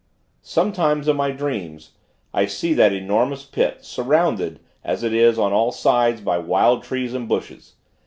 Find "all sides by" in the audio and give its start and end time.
5.53-6.39